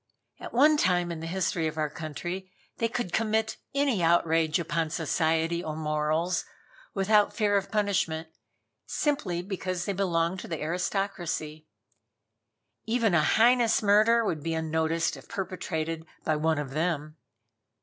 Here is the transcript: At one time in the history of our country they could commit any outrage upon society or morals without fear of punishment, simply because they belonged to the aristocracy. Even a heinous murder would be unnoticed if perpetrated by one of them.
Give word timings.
At 0.39 0.51
one 0.51 0.77
time 0.77 1.11
in 1.11 1.19
the 1.19 1.27
history 1.27 1.67
of 1.67 1.77
our 1.77 1.87
country 1.87 2.51
they 2.77 2.87
could 2.87 3.13
commit 3.13 3.57
any 3.75 4.01
outrage 4.01 4.57
upon 4.57 4.89
society 4.89 5.63
or 5.63 5.75
morals 5.75 6.43
without 6.95 7.35
fear 7.35 7.55
of 7.55 7.69
punishment, 7.71 8.27
simply 8.87 9.43
because 9.43 9.85
they 9.85 9.93
belonged 9.93 10.39
to 10.39 10.47
the 10.47 10.59
aristocracy. 10.59 11.67
Even 12.85 13.13
a 13.13 13.23
heinous 13.23 13.83
murder 13.83 14.25
would 14.25 14.41
be 14.41 14.55
unnoticed 14.55 15.15
if 15.17 15.29
perpetrated 15.29 16.07
by 16.23 16.35
one 16.35 16.57
of 16.57 16.71
them. 16.71 17.17